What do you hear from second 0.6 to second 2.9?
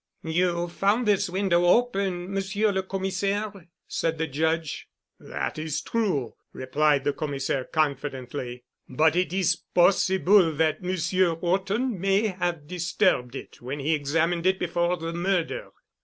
found this window open, Monsieur le